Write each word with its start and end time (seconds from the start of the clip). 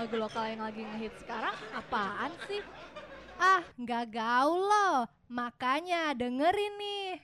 lagu 0.00 0.16
lokal 0.16 0.48
yang 0.48 0.64
lagi 0.64 0.80
ngehit 0.80 1.12
sekarang 1.20 1.52
apaan 1.76 2.32
sih? 2.48 2.64
Ah, 3.36 3.60
nggak 3.76 4.16
gaul 4.16 4.64
loh. 4.64 5.04
Makanya 5.28 6.16
dengerin 6.16 6.74
nih. 6.80 7.20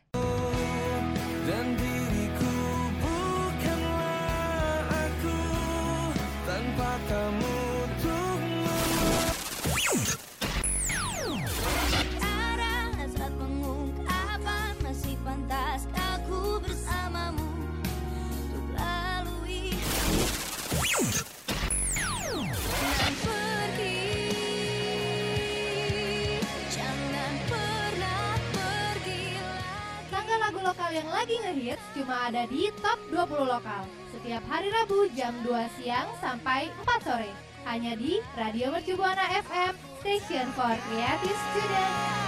Yang 30.96 31.12
lagi 31.12 31.36
ngehits 31.44 31.84
cuma 31.92 32.32
ada 32.32 32.48
di 32.48 32.72
Top 32.80 32.96
20 33.12 33.44
Lokal. 33.44 33.84
Setiap 34.16 34.40
hari 34.48 34.72
Rabu 34.72 35.04
jam 35.12 35.36
2 35.44 35.76
siang 35.76 36.08
sampai 36.24 36.72
4 36.88 37.04
sore. 37.04 37.32
Hanya 37.68 37.92
di 38.00 38.16
Radio 38.32 38.72
Mercu 38.72 38.96
Buana 38.96 39.28
FM, 39.44 39.76
Station 40.00 40.48
for 40.56 40.72
Creative 40.88 41.36
Student. 41.52 42.25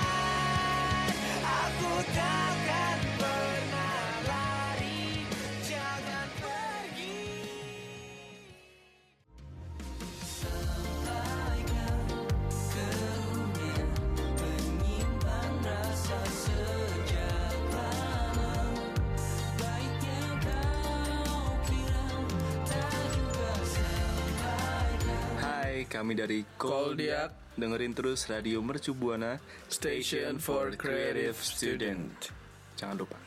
Kami 25.88 26.14
dari 26.14 26.44
Koldiak. 26.60 27.56
Dengerin 27.58 27.90
terus 27.90 28.30
Radio 28.30 28.62
Mercu 28.62 28.94
Buana, 28.94 29.42
Station 29.66 30.38
for 30.38 30.70
Creative 30.78 31.34
Student. 31.34 32.30
Jangan 32.78 33.02
lupa. 33.02 33.18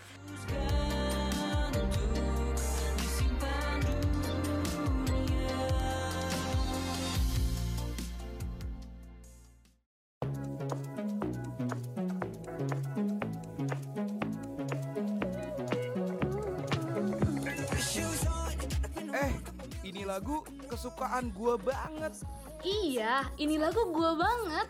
Lagu 20.42 20.66
kesukaan 20.68 21.30
gua 21.38 21.56
banget. 21.62 22.14
Iya, 22.62 23.26
ini 23.42 23.58
lagu 23.58 23.90
gue 23.90 24.12
banget. 24.18 24.68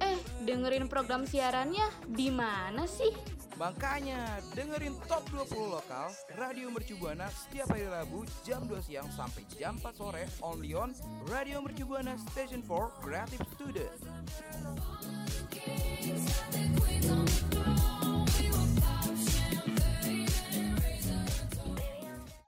Eh, 0.00 0.18
dengerin 0.44 0.92
program 0.92 1.24
siarannya 1.24 1.88
di 2.04 2.28
mana 2.28 2.84
sih? 2.84 3.12
Makanya 3.56 4.36
dengerin 4.52 4.92
Top 5.08 5.24
20 5.32 5.72
Lokal 5.72 6.12
Radio 6.36 6.68
Mercu 6.68 7.00
Buana 7.00 7.32
setiap 7.32 7.72
hari 7.72 7.88
Rabu 7.88 8.28
jam 8.44 8.68
2 8.68 8.76
siang 8.84 9.08
sampai 9.08 9.48
jam 9.56 9.80
4 9.80 9.96
sore 9.96 10.28
only 10.44 10.76
on 10.76 10.92
Radio 11.32 11.64
Mercu 11.64 11.88
Buana 11.88 12.20
Station 12.28 12.60
for 12.60 12.92
Creative 13.00 13.40
Student. 13.56 13.96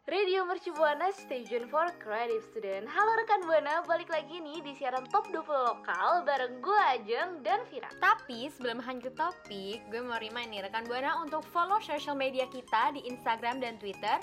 Radio 0.08 0.41
Mercu 0.48 0.72
Buana 0.72 1.12
Station 1.12 1.69
for 1.69 1.84
Creative 2.00 2.41
Student. 2.48 2.88
Halo 2.88 3.12
rekan 3.20 3.44
Buana, 3.44 3.84
balik 3.84 4.08
lagi 4.08 4.41
nih 4.41 4.64
di 4.64 4.72
siaran 4.72 5.04
Top 5.12 5.28
20 5.28 5.44
Lokal 5.44 6.24
bareng 6.24 6.64
gue 6.64 6.80
Ajeng 6.96 7.44
dan 7.44 7.60
Vira. 7.69 7.92
Tapi 8.00 8.48
sebelum 8.48 8.80
lanjut 8.80 9.12
topik, 9.12 9.84
gue 9.92 10.00
mau 10.00 10.16
remind 10.16 10.48
nih 10.48 10.64
rekan 10.64 10.88
Buana 10.88 11.20
untuk 11.20 11.44
follow 11.52 11.76
social 11.84 12.16
media 12.16 12.48
kita 12.48 12.97
di 12.97 13.04
Instagram 13.04 13.60
dan 13.60 13.76
Twitter 13.76 14.16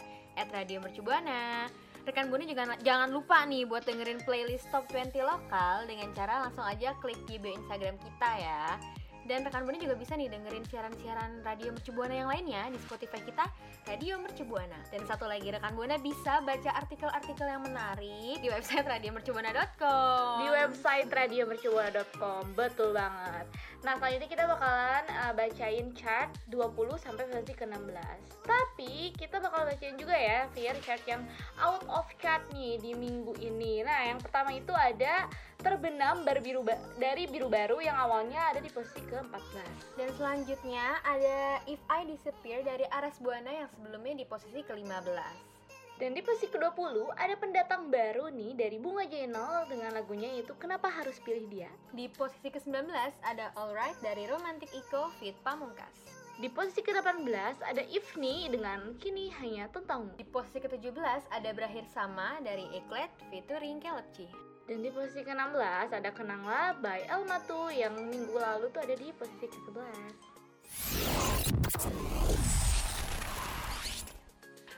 @radiomercubuana. 0.49 1.69
Rekan 2.01 2.33
Buana 2.33 2.49
juga 2.49 2.73
jangan 2.81 3.13
lupa 3.13 3.45
nih 3.45 3.69
buat 3.69 3.85
dengerin 3.85 4.25
playlist 4.25 4.65
Top 4.73 4.89
20 4.89 5.21
lokal 5.21 5.85
dengan 5.85 6.09
cara 6.17 6.49
langsung 6.49 6.65
aja 6.65 6.97
klik 6.97 7.21
di 7.29 7.37
bio 7.37 7.53
Instagram 7.53 8.01
kita 8.01 8.31
ya. 8.41 8.81
Dan 9.25 9.41
rekan 9.41 9.65
Buana 9.65 9.81
juga 9.81 9.97
bisa 9.97 10.13
nih 10.13 10.29
dengerin 10.29 10.61
siaran-siaran 10.69 11.41
Radio 11.41 11.73
Mercu 11.73 11.89
Buana 11.97 12.13
yang 12.13 12.29
lainnya 12.29 12.69
di 12.69 12.77
Spotify 12.77 13.17
kita 13.25 13.49
Radio 13.89 14.21
Mercu 14.21 14.45
Buana. 14.45 14.77
Dan 14.93 15.01
satu 15.09 15.25
lagi 15.25 15.49
rekan 15.49 15.73
Buana 15.73 15.97
bisa 15.97 16.45
baca 16.45 16.71
artikel-artikel 16.77 17.49
yang 17.49 17.65
menarik 17.65 18.37
di 18.37 18.53
website 18.53 18.85
radiomercubuana.com. 18.85 20.45
Di 20.45 20.47
website 20.53 21.09
radiomercubuana.com, 21.09 22.53
betul 22.53 22.93
banget. 22.93 23.49
Nah, 23.81 23.97
selanjutnya 23.97 24.29
kita 24.29 24.43
bakalan 24.45 25.05
uh, 25.09 25.33
bacain 25.33 25.87
chart 25.97 26.29
20 26.53 26.97
sampai 27.01 27.25
versi 27.25 27.53
ke-16. 27.57 28.17
Tapi 28.45 29.13
kita 29.17 29.41
bakal 29.41 29.65
bacain 29.65 29.97
juga 29.97 30.13
ya, 30.13 30.45
Fir, 30.53 30.77
chart 30.85 31.01
yang 31.09 31.25
out 31.57 31.81
of 31.89 32.05
chart 32.21 32.45
nih 32.53 32.77
di 32.77 32.93
minggu 32.93 33.33
ini. 33.41 33.81
Nah, 33.81 34.09
yang 34.09 34.21
pertama 34.21 34.53
itu 34.53 34.73
ada 34.73 35.25
terbenam 35.59 36.23
dari 36.27 36.41
biru, 36.43 36.61
ba- 36.63 36.81
dari 36.99 37.23
biru 37.29 37.47
baru 37.47 37.79
yang 37.79 37.95
awalnya 37.95 38.51
ada 38.51 38.59
di 38.59 38.71
posisi 38.71 38.99
ke-14. 39.07 39.97
Dan 39.99 40.09
selanjutnya 40.15 40.99
ada 41.03 41.63
If 41.69 41.79
I 41.87 42.03
Disappear 42.07 42.63
dari 42.63 42.83
Aras 42.91 43.19
Buana 43.19 43.51
yang 43.51 43.69
sebelumnya 43.71 44.19
di 44.19 44.25
posisi 44.27 44.59
ke-15. 44.65 45.55
Dan 45.95 46.11
di 46.11 46.19
posisi 46.19 46.51
ke-20 46.51 47.15
ada 47.15 47.35
pendatang 47.39 47.87
baru 47.87 48.27
nih 48.27 48.51
dari 48.51 48.75
Bunga 48.75 49.07
Jainal 49.07 49.63
dengan 49.71 49.95
lagunya 49.95 50.27
yaitu 50.27 50.51
Kenapa 50.59 50.91
Harus 50.91 51.23
Pilih 51.23 51.47
Dia. 51.47 51.71
Di 51.95 52.11
posisi 52.11 52.51
ke-19 52.51 52.91
ada 53.23 53.55
Alright 53.55 53.95
dari 54.03 54.27
Romantic 54.27 54.67
Eco 54.75 55.07
Fit 55.23 55.39
Pamungkas. 55.39 55.95
Di 56.35 56.51
posisi 56.51 56.83
ke-18 56.83 57.63
ada 57.63 57.79
Ifni 57.87 58.51
dengan 58.51 58.99
Kini 58.99 59.31
Hanya 59.39 59.71
Tentangmu. 59.71 60.19
Di 60.19 60.27
posisi 60.27 60.59
ke-17 60.59 61.31
ada 61.31 61.49
Berakhir 61.55 61.87
Sama 61.87 62.43
dari 62.43 62.67
Eklet 62.75 63.07
featuring 63.31 63.79
Kelepci. 63.79 64.54
Dan 64.65 64.81
di 64.81 64.89
posisi 64.89 65.21
ke-16 65.21 65.93
ada 65.93 66.09
Kenanglah 66.09 66.73
by 66.81 67.05
Elmatu 67.05 67.69
yang 67.69 67.93
minggu 68.01 68.33
lalu 68.33 68.65
tuh 68.73 68.81
ada 68.81 68.97
di 68.97 69.13
posisi 69.13 69.45
ke-11. 69.45 70.17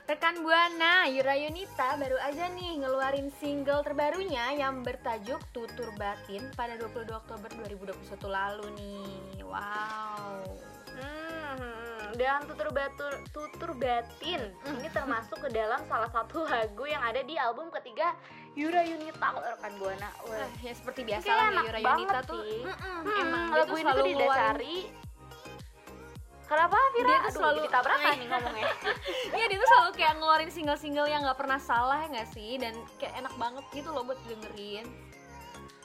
Rekan 0.08 0.44
Buana, 0.44 1.08
Yura 1.08 1.40
Yunita 1.40 1.96
baru 1.96 2.20
aja 2.20 2.52
nih 2.52 2.84
ngeluarin 2.84 3.32
single 3.40 3.80
terbarunya 3.80 4.60
yang 4.60 4.84
bertajuk 4.84 5.40
Tutur 5.56 5.88
Batin 5.96 6.44
pada 6.52 6.76
22 6.76 7.08
Oktober 7.08 7.48
2021 7.56 8.28
lalu 8.28 8.66
nih. 8.76 9.40
Wow. 9.40 10.52
Hmm, 11.00 12.12
dan 12.20 12.42
tutur 12.44 12.74
batur 12.74 13.22
tutur 13.30 13.70
batin 13.78 14.50
ini 14.66 14.88
termasuk 14.90 15.38
ke 15.38 15.48
dalam 15.54 15.78
salah 15.86 16.10
satu 16.10 16.42
lagu 16.44 16.84
yang 16.90 17.00
ada 17.06 17.22
di 17.22 17.38
album 17.38 17.70
ketiga 17.70 18.18
Yura 18.58 18.82
Yunita 18.82 19.28
rekan 19.30 19.72
Buana. 19.78 20.10
Wah, 20.20 20.34
Eh, 20.36 20.50
ya 20.60 20.72
seperti 20.72 21.00
biasa 21.04 21.30
lah 21.30 21.62
Yura 21.62 21.78
Yunita 21.78 22.18
tuh 22.24 22.42
sih. 22.42 22.60
mm-mm, 22.60 22.98
Hmm, 22.98 23.22
emang 23.22 23.42
lagu 23.52 23.74
ini 23.76 23.86
tuh 23.88 24.04
didasari 24.04 24.76
Kenapa 26.42 26.80
Vira? 26.90 27.04
Dia 27.04 27.12
tuh 27.12 27.20
Aduh, 27.20 27.34
selalu- 27.34 27.56
jadi 27.60 27.70
tabrakan 27.70 28.12
nih 28.14 28.26
ngomongnya. 28.26 28.66
Iya 29.36 29.44
dia 29.46 29.58
tuh 29.58 29.68
selalu 29.68 29.90
kayak 29.94 30.12
ngeluarin 30.16 30.48
single-single 30.48 31.04
yang 31.06 31.20
nggak 31.20 31.36
pernah 31.36 31.60
salah 31.60 31.98
ya 32.00 32.08
nggak 32.08 32.28
sih 32.30 32.56
dan 32.56 32.72
kayak 32.96 33.14
enak 33.16 33.34
banget 33.36 33.64
gitu 33.70 33.92
loh 33.92 34.00
buat 34.02 34.16
dengerin. 34.24 34.88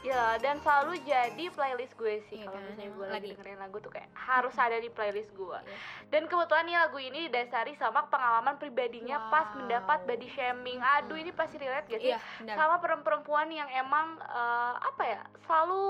Ya, 0.03 0.35
dan 0.37 0.59
selalu 0.59 0.99
jadi 1.01 1.45
playlist 1.49 1.95
gue 1.95 2.19
sih 2.23 2.37
Iya 2.37 2.45
kalau 2.45 2.53
kan, 2.53 2.67
misalnya 2.67 2.91
gue 2.91 3.07
lagi 3.09 3.27
dengerin 3.29 3.55
lagu 3.57 3.77
tuh 3.79 3.87
kayak 3.89 4.11
harus 4.13 4.55
ada 4.55 4.75
di 4.75 4.87
playlist 4.87 5.31
gue. 5.31 5.55
Iya. 5.57 5.75
Dan 6.09 6.27
kebetulan 6.27 6.63
nih 6.63 6.77
lagu 6.77 6.97
ini 6.97 7.19
didasari 7.25 7.73
sama 7.73 8.03
pengalaman 8.05 8.55
pribadinya 8.55 9.29
pas 9.29 9.47
Wow. 9.49 9.59
mendapat 9.61 9.99
body 10.03 10.27
shaming. 10.29 10.79
Aduh, 10.79 11.15
ini 11.15 11.31
pasti 11.31 11.55
relate 11.55 11.87
gak 11.87 11.99
sih? 11.99 12.09
Iya, 12.09 12.19
benar. 12.37 12.55
sama 12.55 12.75
perempuan-perempuan 12.77 13.47
yang 13.49 13.69
emang 13.69 14.07
eh, 14.19 14.75
apa 14.77 15.03
ya 15.05 15.19
selalu 15.41 15.83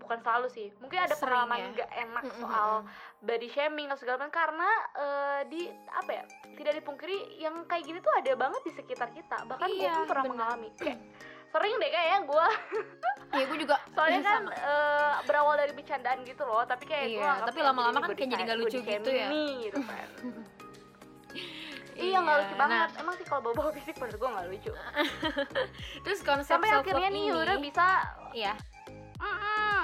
bukan 0.00 0.18
selalu 0.18 0.48
sih 0.48 0.68
mungkin 0.76 0.98
ada 0.98 1.12
Sering 1.12 1.22
pengalaman 1.22 1.56
ya. 1.56 1.66
nggak 1.72 1.90
enak 1.94 2.24
soal 2.34 2.70
body 3.20 3.46
shaming 3.48 3.86
atau 3.86 4.00
segala 4.00 4.16
macam 4.18 4.32
karena 4.34 4.68
eh, 4.96 5.40
di 5.46 5.60
apa 5.88 6.10
ya 6.10 6.24
tidak 6.52 6.72
dipungkiri 6.74 7.16
yang 7.36 7.54
kayak 7.64 7.84
gini 7.84 7.98
tuh 8.00 8.10
ada 8.12 8.32
banget 8.34 8.58
di 8.64 8.72
sekitar 8.72 9.12
kita 9.12 9.44
bahkan 9.44 9.68
gue 9.68 9.78
Iya, 9.78 9.94
pun 9.94 10.06
pernah 10.08 10.24
benar. 10.24 10.34
mengalami 10.34 10.68
kayak 10.74 10.98
sering 11.50 11.74
deh 11.76 11.90
kayaknya 11.90 12.20
gue 12.24 12.46
Iya 13.30 13.44
gue 13.44 13.58
juga 13.60 13.76
soalnya 13.94 14.20
kan 14.28 14.42
sama. 14.42 14.52
eh, 14.52 15.14
berawal 15.24 15.54
dari 15.56 15.72
bercandaan 15.72 16.18
gitu 16.22 16.42
loh 16.42 16.62
tapi 16.62 16.84
kayak 16.84 17.06
Iya, 17.08 17.30
gue 17.36 17.46
tapi 17.46 17.58
lama-lama 17.60 17.98
kan 18.00 18.10
kayak 18.10 18.30
jadi 18.30 18.42
nggak 18.48 18.58
lucu 18.58 18.78
gitu 18.78 19.10
ya. 19.10 19.28
gitu 19.60 19.80
kan 19.80 20.08
iya 21.96 22.16
nggak 22.16 22.32
Iya, 22.32 22.40
lucu 22.40 22.54
nah. 22.54 22.60
banget 22.60 22.90
emang 22.96 23.14
sih 23.14 23.24
kalau 23.24 23.40
bawa 23.46 23.70
fisik 23.70 23.94
menurut 23.94 24.16
gue 24.16 24.30
nggak 24.30 24.46
lucu 24.48 24.72
Terus 26.00 26.20
konsep 26.22 26.54
sampai 26.54 26.70
self 26.70 26.82
akhirnya 26.82 27.08
nih 27.08 27.24
Yura 27.28 27.54
bisa 27.56 27.86
Iya 28.30 28.54
Mm-mm. 29.20 29.80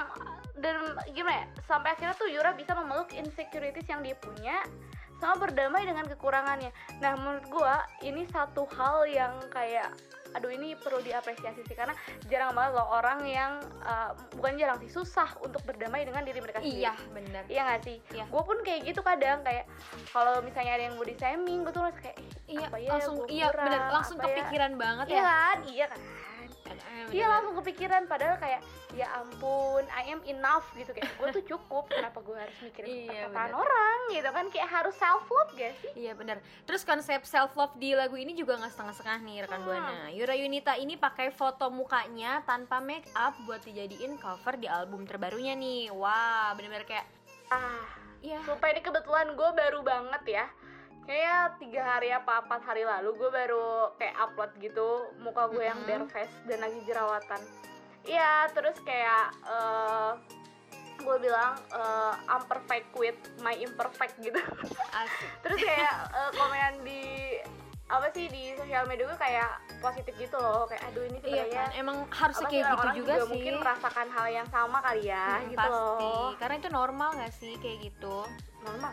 dan 0.57 0.75
gimana 1.07 1.35
ya 1.37 1.45
sampai 1.63 1.93
akhirnya 1.93 2.15
tuh 2.15 2.25
Yura 2.25 2.51
bisa 2.51 2.73
memeluk 2.73 3.11
insecurities 3.11 3.85
yang 3.85 4.01
dia 4.01 4.15
punya 4.15 4.57
sama 5.17 5.49
berdamai 5.49 5.83
dengan 5.85 6.05
kekurangannya 6.05 6.71
nah 7.01 7.17
menurut 7.17 7.45
gua 7.49 7.85
ini 8.05 8.25
satu 8.29 8.69
hal 8.73 9.05
yang 9.09 9.33
kayak 9.49 9.89
aduh 10.35 10.51
ini 10.51 10.75
perlu 10.77 10.99
diapresiasi 11.01 11.63
sih 11.65 11.73
karena 11.77 11.95
jarang 12.27 12.51
banget 12.51 12.77
loh 12.77 12.87
orang 12.93 13.23
yang 13.23 13.63
uh, 13.81 14.11
bukan 14.35 14.59
jarang 14.59 14.77
sih 14.83 14.91
susah 14.91 15.25
untuk 15.39 15.63
berdamai 15.63 16.03
dengan 16.03 16.21
diri 16.27 16.43
mereka 16.43 16.59
sendiri 16.59 16.83
Iya 16.83 16.93
bener 17.15 17.43
Iya 17.47 17.61
gak 17.63 17.81
sih? 17.87 17.97
Iya. 18.11 18.25
Gue 18.27 18.43
pun 18.43 18.57
kayak 18.61 18.85
gitu 18.85 19.01
kadang 19.01 19.39
kayak 19.41 19.65
kalau 20.11 20.43
misalnya 20.43 20.77
ada 20.77 20.83
yang 20.91 20.95
body 20.99 21.15
shaming, 21.15 21.63
gue 21.63 21.71
tuh 21.71 21.81
ngerasa 21.81 21.99
kayak 22.03 22.17
"Ih, 22.19 22.59
Iya 22.59 22.65
apa 22.67 22.77
ya 22.77 22.89
langsung 22.91 23.15
iya 23.31 23.47
bener 23.55 23.81
langsung 23.89 24.17
ya?" 24.19 24.23
kepikiran 24.27 24.71
banget 24.75 25.05
Iya 25.07 25.15
ya 25.15 25.23
kan? 25.23 25.57
Iya 25.65 25.85
kan? 25.89 25.99
Iya 26.79 27.03
bener. 27.07 27.27
langsung 27.29 27.55
kepikiran 27.57 28.03
padahal 28.05 28.35
kayak 28.35 28.61
ya 28.91 29.07
ampun 29.15 29.83
I 29.87 30.09
am 30.09 30.21
enough 30.23 30.67
gitu 30.73 30.89
kayak 30.89 31.07
gue 31.09 31.27
tuh 31.33 31.45
cukup 31.47 31.87
kenapa 31.87 32.19
gue 32.19 32.33
harus 32.33 32.57
mikirin 32.59 32.87
Iya, 32.87 33.27
perkataan 33.27 33.33
bener. 33.47 33.59
orang 33.59 33.97
gitu 34.09 34.29
kan 34.29 34.45
kayak 34.47 34.69
harus 34.69 34.95
self 34.95 35.25
love 35.25 35.51
gak 35.53 35.73
sih? 35.77 35.91
Iya 35.97 36.13
bener 36.13 36.37
Terus 36.63 36.81
konsep 36.81 37.21
self 37.23 37.51
love 37.53 37.75
di 37.75 37.91
lagu 37.91 38.13
ini 38.13 38.31
juga 38.31 38.55
nggak 38.55 38.71
setengah-setengah 38.71 39.19
nih 39.21 39.37
rekan 39.41 39.59
Hmm. 39.59 39.67
buana. 39.67 39.97
Yura 40.09 40.33
Yunita 40.33 40.73
ini 40.73 40.95
pakai 40.95 41.29
foto 41.29 41.67
mukanya 41.67 42.41
tanpa 42.41 42.77
make 42.77 43.07
up 43.13 43.35
buat 43.43 43.59
dijadiin 43.61 44.15
cover 44.17 44.55
di 44.55 44.65
album 44.65 45.03
terbarunya 45.03 45.53
nih. 45.53 45.89
Wah 45.89 46.51
bener-bener 46.53 46.83
kayak 46.83 47.07
Ah, 47.47 47.87
iya 48.19 48.41
sumpah 48.41 48.67
ini 48.67 48.81
kebetulan 48.81 49.31
gue 49.31 49.49
baru 49.53 49.79
banget 49.79 50.23
ya 50.27 50.45
kayak 51.07 51.55
tiga 51.63 51.81
hari 51.81 52.11
apa 52.11 52.43
empat 52.43 52.61
hari 52.67 52.83
lalu 52.83 53.15
gue 53.15 53.29
baru 53.31 53.95
kayak 53.95 54.15
upload 54.19 54.51
gitu 54.59 55.07
muka 55.23 55.47
gue 55.47 55.63
yang 55.63 55.79
bare 55.87 56.05
face 56.11 56.35
dan 56.45 56.59
lagi 56.59 56.79
jerawatan. 56.83 57.41
Iya 58.03 58.51
terus 58.51 58.75
kayak 58.83 59.31
eh 59.47 60.11
gue 60.97 61.17
bilang 61.23 61.55
eh, 61.71 62.13
I'm 62.27 62.43
perfect 62.45 62.91
with 62.99 63.17
my 63.39 63.55
imperfect 63.55 64.19
gitu. 64.19 64.41
Asik. 64.91 65.29
terus 65.47 65.59
kayak 65.63 65.97
eh, 66.11 66.31
komen 66.35 66.73
di 66.83 67.03
apa 67.87 68.07
sih 68.09 68.27
di 68.27 68.51
sosial 68.53 68.83
media 68.83 69.07
gue 69.07 69.15
kayak 69.15 69.51
positif 69.79 70.11
gitu 70.13 70.35
loh 70.35 70.67
kayak 70.67 70.83
aduh 70.85 71.03
ini 71.03 71.17
Iya 71.17 71.23
sebenarnya 71.23 71.55
kan, 71.57 71.69
emang 71.73 71.97
harusnya 72.09 72.35
sih, 72.41 72.45
kayak 72.45 72.59
gitu 72.59 72.67
orang-orang 72.67 72.95
juga, 72.97 73.13
sih. 73.15 73.29
mungkin 73.29 73.53
merasakan 73.57 74.07
hal 74.09 74.27
yang 74.29 74.47
sama 74.49 74.77
kali 74.81 75.03
ya 75.05 75.27
Hmm, 75.33 75.47
gitu 75.47 75.57
pasti. 75.57 75.71
loh 76.03 76.27
Karena 76.35 76.55
itu 76.57 76.69
normal 76.69 77.09
gak 77.15 77.33
sih 77.33 77.53
kayak 77.57 77.77
gitu? 77.81 78.15
normal 78.59 78.91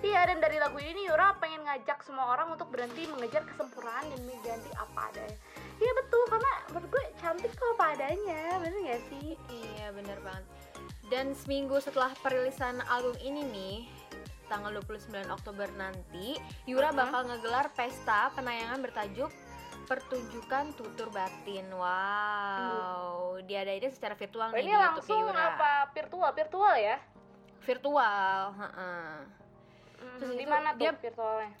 iya 0.00 0.20
dan 0.22 0.38
dari 0.38 0.56
lagu 0.56 0.76
ini 0.76 1.02
Yura 1.04 1.34
pengen 1.34 1.64
ngajak 1.64 1.98
semua 2.00 2.30
orang 2.30 2.52
untuk 2.52 2.68
berhenti 2.68 3.08
mengejar 3.08 3.42
kesempurnaan 3.44 4.06
dan 4.06 4.20
mengganti 4.22 4.70
apa 4.72 5.00
adanya 5.08 5.34
iya 5.76 5.92
betul 5.96 6.22
karena 6.28 6.50
menurut 6.68 6.88
gue 6.90 7.04
cantik 7.16 7.50
kok 7.50 7.68
apa 7.74 7.84
adanya 7.92 8.40
bener 8.60 8.78
gak 8.84 9.02
sih 9.08 9.34
Iya 9.48 9.86
bener 9.90 10.18
banget. 10.20 10.44
Dan 11.04 11.32
seminggu 11.32 11.76
setelah 11.78 12.12
perilisan 12.18 12.80
album 12.86 13.12
ini 13.18 13.44
nih, 13.44 13.76
tanggal 14.46 14.70
29 14.74 15.04
Oktober 15.28 15.68
nanti, 15.72 16.36
Yura 16.64 16.88
Mhm. 16.88 16.96
bakal 16.96 17.20
ngegelar 17.24 17.66
pesta 17.70 18.28
penayangan 18.32 18.80
bertajuk 18.80 19.30
Pertunjukan 19.84 20.72
Tutur 20.72 21.08
Batin. 21.08 21.68
Wow, 21.68 23.36
diadainnya 23.42 23.90
secara 23.90 24.14
virtual 24.14 24.48
Oh, 24.48 24.52
nih 24.52 24.58
ini 24.58 24.66
di 24.66 24.72
YouTube 24.72 24.88
langsung 24.96 25.20
Yura. 25.22 25.44
apa 25.50 25.70
virtual 25.90 26.30
virtual 26.32 26.74
ya 26.74 26.96
Virtual, 27.60 28.38
heeh. 28.54 29.08
Hmm, 29.94 30.18
Terus 30.18 30.34
di 30.34 30.46
mana 30.46 30.72
tuh 30.72 30.80
dia- 30.80 30.92
virtualnya 30.94 31.52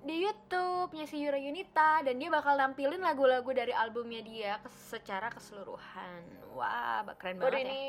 Di 0.00 0.18
YouTube-nya 0.18 1.06
si 1.06 1.16
Yura 1.16 1.38
Yunita 1.38 2.02
dan 2.02 2.18
dia 2.18 2.26
bakal 2.28 2.54
nampilin 2.56 2.98
lagu-lagu 2.98 3.46
dari 3.48 3.70
albumnya 3.72 4.18
dia 4.20 4.52
secara 4.82 5.30
keseluruhan. 5.30 6.26
Wah, 6.52 7.02
ba- 7.02 7.14
keren 7.14 7.38
banget 7.38 7.54
ya. 7.54 7.62
ini 7.64 7.82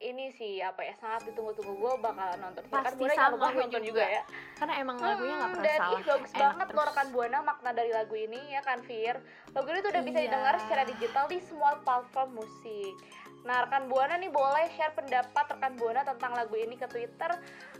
ini 0.00 0.30
sih 0.30 0.62
apa 0.62 0.78
ya 0.80 0.94
sangat 0.94 1.26
ditunggu-tunggu 1.26 1.74
gue 1.74 1.92
bakalan 1.98 2.38
nonton 2.38 2.62
Kan 2.64 2.86
Pasti 2.86 3.02
Buana 3.02 3.12
jangan 3.12 3.30
sama, 3.32 3.42
gue 3.44 3.50
nonton 3.58 3.82
juga. 3.82 3.98
juga 3.98 4.04
ya 4.08 4.22
Karena 4.54 4.74
emang 4.76 4.96
lagunya 4.96 5.34
nggak 5.34 5.42
Hmm, 5.42 5.50
pernah 5.52 5.66
dan 5.66 5.78
salah. 5.80 5.90
ih 5.90 6.04
bagus 6.04 6.30
enak 6.30 6.38
banget 6.40 6.66
terus. 6.68 6.86
rekan 6.86 7.06
buana 7.10 7.38
makna 7.42 7.70
dari 7.72 7.90
lagu 7.90 8.14
ini 8.16 8.40
ya 8.48 8.60
kan 8.60 8.78
Fir 8.80 9.16
lagu 9.50 9.66
ini 9.66 9.78
tuh 9.80 9.90
udah 9.90 10.04
bisa 10.04 10.18
Iya. 10.18 10.24
didengar 10.24 10.54
secara 10.60 10.82
digital 10.84 11.24
di 11.26 11.38
semua 11.40 11.70
platform 11.80 12.30
musik 12.32 12.94
nah 13.40 13.56
rekan 13.60 13.84
buana 13.86 14.14
nih 14.14 14.30
boleh 14.30 14.66
share 14.72 14.92
pendapat 14.92 15.44
rekan 15.48 15.74
buana 15.74 16.00
tentang 16.04 16.32
lagu 16.32 16.54
ini 16.54 16.74
ke 16.74 16.86
twitter 16.86 17.30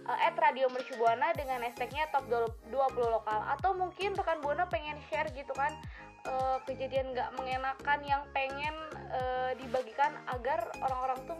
eh, 0.04 0.32
@radio 0.32 0.66
mercubuana 0.68 1.30
dengan 1.32 1.60
hashtagnya 1.60 2.08
top 2.08 2.26
20 2.26 2.66
lokal 3.08 3.40
atau 3.48 3.70
mungkin 3.72 4.12
rekan 4.12 4.38
buana 4.38 4.66
pengen 4.66 4.98
share 5.04 5.30
gitu 5.30 5.50
kan 5.52 5.70
eh, 6.24 6.58
kejadian 6.64 7.10
nggak 7.10 7.30
mengenakan 7.32 8.00
yang 8.02 8.22
pengen 8.28 8.74
eh, 9.08 9.50
dibagikan 9.56 10.10
agar 10.28 10.66
orang-orang 10.80 11.18
tuh 11.24 11.37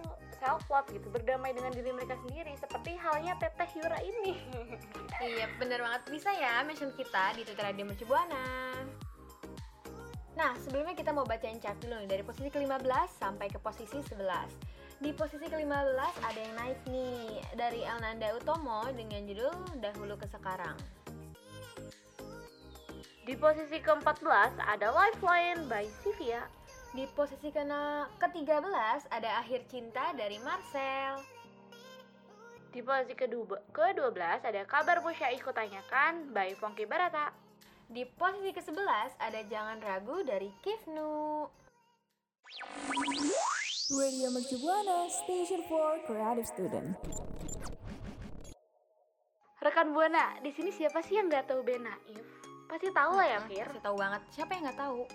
self 0.49 0.65
love 0.73 0.89
gitu 0.89 1.12
berdamai 1.12 1.53
dengan 1.53 1.69
diri 1.77 1.93
mereka 1.93 2.17
sendiri 2.25 2.56
seperti 2.56 2.97
halnya 2.97 3.37
teteh 3.37 3.69
Yura 3.77 4.00
ini 4.00 4.33
Iya 5.37 5.45
bener 5.61 5.85
banget 5.85 6.09
bisa 6.09 6.33
ya 6.33 6.65
mention 6.65 6.89
kita 6.97 7.37
di 7.37 7.45
Twitter 7.45 7.69
Radio 7.69 7.85
Mercu 7.85 8.09
Buana. 8.09 8.73
Nah 10.41 10.56
sebelumnya 10.65 10.97
kita 10.97 11.12
mau 11.12 11.29
bacain 11.29 11.61
chart 11.61 11.77
dulu 11.85 12.00
nih 12.00 12.09
dari 12.09 12.25
posisi 12.25 12.49
ke-15 12.49 13.21
sampai 13.21 13.53
ke 13.53 13.61
posisi 13.61 14.00
11 14.00 15.03
Di 15.05 15.11
posisi 15.12 15.50
ke-15 15.50 16.15
ada 16.25 16.39
yang 16.39 16.55
naik 16.56 16.79
nih 16.89 17.45
dari 17.59 17.85
Elnanda 17.85 18.33
Utomo 18.39 18.87
dengan 18.95 19.27
judul 19.29 19.53
Dahulu 19.83 20.15
ke 20.15 20.31
Sekarang 20.31 20.79
Di 23.27 23.35
posisi 23.35 23.83
ke-14 23.83 24.62
ada 24.62 24.95
Lifeline 24.95 25.67
by 25.67 25.85
Sivia. 26.00 26.47
Di 26.88 27.05
posisi 27.12 27.52
kena 27.52 28.08
ke-13 28.17 29.12
ada 29.12 29.31
Akhir 29.44 29.61
Cinta 29.69 30.17
dari 30.17 30.40
Marcel 30.40 31.20
Di 32.73 32.81
posisi 32.81 33.12
kedua- 33.12 33.61
ke-12 33.69 34.17
ada 34.44 34.62
Kabar 34.64 35.05
Busya 35.05 35.29
Ikut 35.32 35.52
Tanyakan 35.52 36.32
by 36.32 36.56
Ponky 36.56 36.85
Barata. 36.85 37.32
Di 37.88 38.05
posisi 38.05 38.52
ke-11 38.52 39.17
ada 39.17 39.40
Jangan 39.44 39.81
Ragu 39.81 40.20
dari 40.25 40.52
Kifnu 40.61 41.44
Radio 43.88 44.29
Mercu 44.29 44.56
Buana, 44.61 45.08
Station 45.08 45.64
for 45.64 45.96
Creative 46.05 46.44
Student. 46.44 46.93
Rekan 49.58 49.96
Buana, 49.96 50.37
di 50.38 50.52
sini 50.52 50.69
siapa 50.69 51.00
sih 51.00 51.17
yang 51.17 51.32
nggak 51.32 51.49
tahu 51.49 51.64
Ben 51.64 51.81
Naif? 51.81 52.25
Pasti 52.69 52.93
tahu 52.93 53.17
lah 53.17 53.25
ya, 53.25 53.38
Fir. 53.49 53.64
Kasih 53.64 53.81
tahu 53.81 53.96
banget 53.96 54.23
siapa 54.29 54.52
yang 54.52 54.69
nggak 54.69 54.76
tahu 54.76 55.08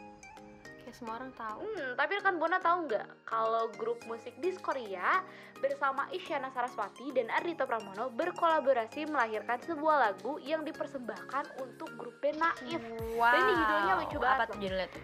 semua 0.94 1.18
orang 1.18 1.34
tahu 1.34 1.62
Hmm, 1.63 1.92
tapi 1.94 2.12
rekan 2.16 2.38
Buana 2.38 2.57
tahu 2.57 2.85
nggak 2.85 3.07
kalau 3.26 3.68
grup 3.76 4.00
musik 4.06 4.33
Diskoria 4.38 5.26
bersama 5.57 6.06
Isyana 6.09 6.52
Saraswati 6.52 7.09
dan 7.12 7.28
Ardhito 7.30 7.64
Pramono 7.64 8.12
berkolaborasi 8.12 9.07
melahirkan 9.07 9.57
sebuah 9.59 9.95
lagu 10.09 10.38
yang 10.40 10.62
dipersembahkan 10.62 11.57
untuk 11.59 11.90
grup 11.95 12.14
Ben 12.19 12.35
Naif. 12.35 12.81
Wow. 13.16 13.31
Dan 13.31 13.42
ini 13.42 13.54
judulnya 13.57 13.94
lucu 13.97 14.18
banget 14.18 14.38
Apa 14.38 14.44
loh. 14.44 14.52
tuh 14.52 14.59
judulnya 14.59 14.88
tuh? 14.88 15.04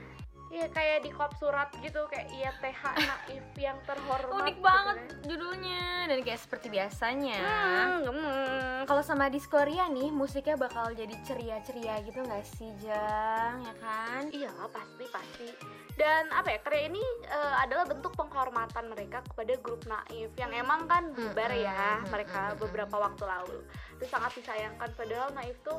Iya 0.50 0.66
kayak 0.74 1.06
di 1.06 1.14
kop 1.14 1.30
surat 1.38 1.70
gitu 1.78 2.10
kayak 2.10 2.28
iya 2.34 2.50
TH 2.58 2.82
Naif 3.06 3.46
yang 3.54 3.78
terhormat. 3.86 4.34
Unik 4.34 4.58
gitu 4.58 4.66
banget 4.66 4.98
kan. 4.98 5.22
judulnya 5.30 5.84
dan 6.10 6.20
kayak 6.26 6.42
seperti 6.42 6.68
biasanya. 6.74 7.38
Hmm, 7.38 7.94
gemeng. 8.10 8.82
Kalau 8.90 9.04
sama 9.06 9.30
Diskoria 9.30 9.86
nih, 9.94 10.10
musiknya 10.10 10.58
bakal 10.58 10.90
jadi 10.98 11.14
ceria-ceria 11.22 12.02
gitu 12.02 12.26
nggak 12.26 12.46
sih, 12.50 12.74
Jang? 12.82 13.62
Ya 13.62 13.74
kan? 13.78 14.22
Iya 14.34 14.50
pasti 14.74 15.06
pasti. 15.14 15.48
Dan 15.94 16.32
apa 16.34 16.56
ya 16.56 16.60
karya 16.66 16.90
ini 16.90 17.04
eh, 17.28 17.56
adalah 17.62 17.86
bentuk 17.86 18.16
penghormatan 18.18 18.90
mereka 18.90 19.22
kepada 19.30 19.54
grup 19.62 19.86
Naif 19.86 20.34
yang 20.34 20.50
emang 20.56 20.90
kan 20.90 21.14
bubar 21.14 21.52
Mm-mm, 21.54 21.68
ya 21.68 22.02
mereka 22.10 22.58
beberapa 22.58 22.98
waktu 22.98 23.24
lalu. 23.28 23.60
Itu 24.02 24.10
sangat 24.10 24.34
disayangkan 24.34 24.98
padahal 24.98 25.30
Naif 25.38 25.62
tuh 25.62 25.78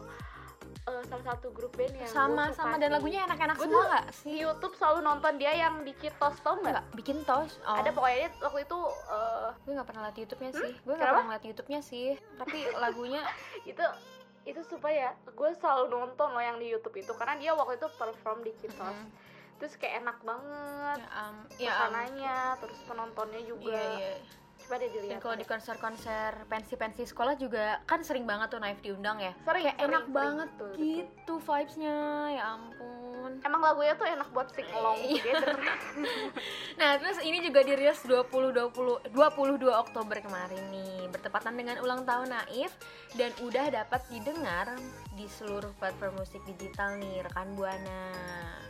eh, 0.71 1.03
salah 1.07 1.25
satu 1.35 1.49
grup 1.53 1.73
band 1.77 1.95
yang 1.95 2.11
Sama 2.11 2.50
sama 2.55 2.77
dan 2.81 2.95
lagunya 2.95 3.27
enak-enak 3.29 3.57
semua 3.59 3.85
nggak 3.89 4.07
Di 4.11 4.17
sih? 4.17 4.35
YouTube 4.41 4.75
selalu 4.77 4.99
nonton 5.05 5.33
dia 5.37 5.53
yang 5.55 5.83
di 5.83 5.93
Citos 5.99 6.37
tau 6.41 6.59
nggak? 6.59 6.85
Bikin 6.97 7.23
tos. 7.29 7.61
Oh. 7.67 7.77
Ada 7.79 7.91
pokoknya 7.95 8.17
dia 8.27 8.31
waktu 8.43 8.61
itu 8.65 8.81
eh, 9.11 9.49
Gue 9.67 9.73
nggak 9.77 9.89
pernah 9.89 10.03
liat 10.09 10.17
YouTube-nya 10.19 10.50
sih. 10.55 10.73
Gue 10.83 10.95
nggak 10.97 11.09
pernah 11.11 11.27
ngeliat 11.31 11.45
YouTube-nya 11.47 11.81
sih. 11.85 12.09
Tapi 12.39 12.59
lagunya 12.79 13.23
itu 13.71 13.85
itu 14.49 14.61
supaya 14.65 15.12
gue 15.29 15.50
selalu 15.61 15.93
nonton 15.93 16.29
loh 16.33 16.41
yang 16.41 16.57
di 16.57 16.73
YouTube 16.73 16.97
itu 16.97 17.12
karena 17.12 17.37
dia 17.37 17.53
waktu 17.53 17.77
itu 17.77 17.89
perform 18.00 18.41
di 18.41 18.53
Citos. 18.59 18.97
Mm-mm. 18.97 19.29
Terus 19.61 19.77
kayak 19.77 20.00
enak 20.00 20.19
banget 20.25 20.99
ya 21.05 21.09
am, 21.12 21.37
ya 21.61 21.73
suasananya, 21.77 22.37
terus 22.65 22.81
penontonnya 22.89 23.41
juga. 23.45 23.77
Iya, 23.77 23.85
iya. 24.00 24.39
Coba 24.71 24.87
deh 24.87 24.95
Dan 24.95 25.03
dilihat. 25.03 25.19
kalau 25.19 25.35
di 25.35 25.43
konser-konser 25.50 26.31
pensi-pensi 26.47 27.03
sekolah 27.03 27.35
juga 27.35 27.83
kan 27.91 28.07
sering 28.07 28.23
banget 28.23 28.55
tuh 28.55 28.62
Naif 28.62 28.79
diundang 28.79 29.19
ya. 29.19 29.35
Sering, 29.43 29.67
Kayak 29.67 29.83
sering, 29.83 29.91
enak 29.91 30.05
sering, 30.07 30.15
banget 30.15 30.49
betul, 30.55 30.71
betul. 30.71 30.79
gitu 30.87 31.35
vibes-nya. 31.43 31.99
Ya 32.31 32.45
ampun. 32.55 33.33
Emang 33.43 33.62
lagunya 33.67 33.99
tuh 33.99 34.07
enak 34.07 34.29
buat 34.31 34.47
sing 34.55 34.71
along 34.71 35.03
together. 35.03 35.59
Nah, 36.79 36.97
terus 37.03 37.19
ini 37.27 37.43
juga 37.43 37.67
dirilis 37.67 37.99
20 38.07 38.31
20 39.11 39.11
22 39.11 39.75
Oktober 39.75 40.17
kemarin 40.23 40.62
nih, 40.71 41.11
bertepatan 41.11 41.59
dengan 41.59 41.83
ulang 41.83 42.07
tahun 42.07 42.31
Naif 42.31 42.71
dan 43.19 43.35
udah 43.43 43.75
dapat 43.75 44.07
didengar 44.07 44.71
di 45.19 45.27
seluruh 45.27 45.75
platform 45.83 46.15
musik 46.23 46.47
digital 46.47 46.95
nih, 46.95 47.27
rekan 47.27 47.59
Buana. 47.59 48.07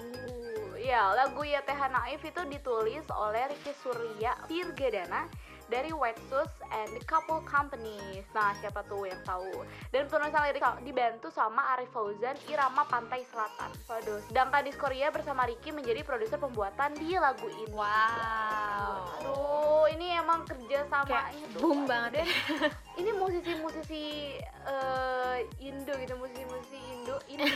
Uh, 0.00 0.74
ya, 0.80 1.12
lagu 1.12 1.44
Ya 1.44 1.60
Teh 1.60 1.76
Naif 1.76 2.24
itu 2.24 2.40
ditulis 2.48 3.04
oleh 3.12 3.52
Ricky 3.52 3.76
Surya 3.84 4.32
Virgadana 4.48 5.28
dari 5.70 5.94
White 5.94 6.18
Shoes 6.26 6.50
and 6.74 6.90
the 6.98 7.02
Couple 7.06 7.38
Companies. 7.46 8.26
Nah, 8.34 8.52
siapa 8.58 8.82
tuh 8.90 9.06
yang 9.06 9.22
tahu? 9.22 9.62
Dan 9.94 10.10
penulisan 10.10 10.42
lirik 10.50 10.66
dibantu 10.82 11.30
sama 11.30 11.78
Arif 11.78 11.94
Fauzan, 11.94 12.34
Irama 12.50 12.82
Pantai 12.90 13.22
Selatan. 13.30 13.70
Waduh, 13.86 14.18
sedangkan 14.26 14.66
Diskoria 14.66 15.14
bersama 15.14 15.46
Ricky 15.46 15.70
menjadi 15.70 16.02
produser 16.02 16.42
pembuatan 16.42 16.98
di 16.98 17.14
lagu 17.14 17.46
ini. 17.46 17.70
Wow. 17.70 19.22
Aduh, 19.22 19.86
ini 19.94 20.18
emang 20.18 20.42
kerja 20.42 20.84
tuh. 20.90 21.22
boom 21.62 21.86
banget 21.86 22.22
Dan 22.22 22.28
ini 23.00 23.10
musisi-musisi 23.14 24.36
eh, 24.42 25.36
Indo 25.62 25.94
gitu, 25.94 26.14
musisi-musisi 26.18 26.78
Indo 26.98 27.16
ini. 27.30 27.46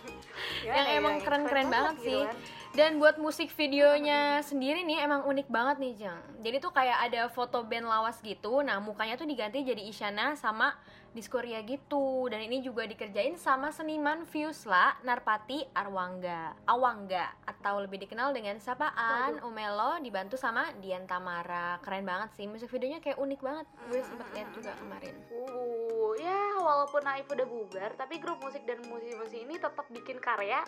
Yang 0.66 0.86
emang 0.96 1.14
keren-keren 1.20 1.68
banget 1.68 1.96
sih. 2.00 2.16
gitu 2.16 2.24
kan. 2.24 2.36
Dan 2.70 3.02
buat 3.02 3.18
musik 3.18 3.50
videonya 3.58 4.38
sendiri 4.46 4.86
nih 4.86 5.02
emang 5.02 5.26
unik 5.26 5.50
banget 5.50 5.76
nih 5.82 5.94
Jang. 6.06 6.22
Jadi 6.38 6.56
tuh 6.62 6.70
kayak 6.70 7.10
ada 7.10 7.26
foto 7.26 7.66
band 7.66 7.90
lawas 7.90 8.22
gitu. 8.22 8.62
Nah 8.62 8.78
mukanya 8.78 9.18
tuh 9.18 9.26
diganti 9.26 9.66
jadi 9.66 9.82
Isyana 9.90 10.38
sama 10.38 10.78
Diskoria 11.10 11.60
gitu. 11.66 12.30
Dan 12.30 12.46
ini 12.46 12.62
juga 12.62 12.86
dikerjain 12.86 13.34
sama 13.34 13.74
seniman 13.74 14.22
Fiusla 14.28 14.98
Narpati 15.02 15.66
Arwangga. 15.74 16.54
Awangga 16.66 17.34
atau 17.46 17.82
lebih 17.82 18.02
dikenal 18.06 18.30
dengan 18.30 18.56
sapaan 18.62 19.42
Umelo 19.42 19.98
dibantu 19.98 20.38
sama 20.38 20.70
Dian 20.78 21.04
Tamara. 21.04 21.82
Keren 21.82 22.06
banget 22.06 22.30
sih. 22.38 22.46
Musik 22.46 22.70
videonya 22.70 23.02
kayak 23.02 23.18
unik 23.18 23.40
banget. 23.42 23.66
Gue 23.90 24.00
sempet 24.06 24.26
lihat 24.34 24.48
juga 24.54 24.70
kemarin. 24.78 25.14
Uh, 25.30 26.14
ya 26.20 26.58
walaupun 26.62 27.02
Naif 27.02 27.26
udah 27.26 27.46
bubar, 27.48 27.90
tapi 27.98 28.22
grup 28.22 28.38
musik 28.44 28.62
dan 28.68 28.78
musisi-musisi 28.86 29.42
ini 29.42 29.56
tetap 29.56 29.86
bikin 29.90 30.20
karya 30.22 30.62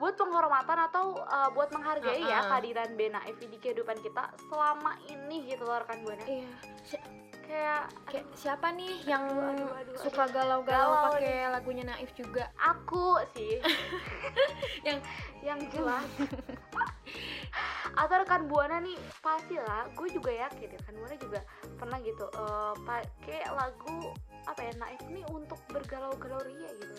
buat 0.00 0.16
penghormatan 0.16 0.78
atau 0.88 1.20
uh, 1.20 1.50
buat 1.52 1.68
menghargai 1.74 2.22
ya 2.22 2.40
Uh-uh. 2.40 2.48
kehadiran 2.56 2.90
band 2.96 3.14
Naif 3.18 3.36
di 3.38 3.58
kehidupan 3.60 3.98
kita 4.00 4.32
selama 4.48 4.96
ini 5.10 5.52
gitu 5.52 5.66
loh 5.68 5.82
rekan 5.82 6.00
buana. 6.06 6.24
Iya. 6.24 6.48
Kayak 7.52 7.84
Kayak 8.08 8.26
siapa 8.32 8.66
nih 8.72 9.04
yang 9.04 9.28
Aduh, 9.28 9.44
aduh, 9.52 9.68
aduh, 9.76 9.94
suka 10.00 10.24
Galau. 10.32 10.64
galau-galau 10.64 11.12
pakai 11.12 11.52
lagunya 11.52 11.84
Naif 11.84 12.08
juga? 12.16 12.48
aku 12.56 13.20
sih. 13.36 13.60
Yang 14.88 14.98
yang 15.44 15.60
jelas. 15.68 16.06
Atau 18.00 18.24
rekan 18.24 18.48
buana 18.48 18.80
nih 18.80 18.96
pasti 19.20 19.60
lah 19.60 19.84
gue 19.92 20.08
juga 20.08 20.32
yakin 20.32 20.64
rekan 20.80 20.96
buana 20.96 21.16
juga 21.20 21.40
pernah 21.76 21.98
gitu 22.00 22.24
eh, 22.32 22.74
pakai 22.88 23.40
lagu 23.52 24.16
apa 24.48 24.60
ya 24.64 24.72
naif 24.80 25.02
nih 25.12 25.22
untuk 25.28 25.60
bergalau-galau 25.68 26.40
ria 26.48 26.70
gitu. 26.72 26.94